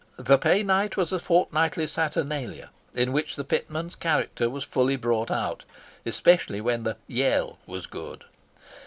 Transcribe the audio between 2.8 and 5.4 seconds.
in which the pitman's character was fully brought